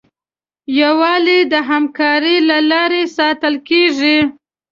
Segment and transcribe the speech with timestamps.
[0.79, 4.17] یووالی د همکارۍ له لارې ساتل کېږي.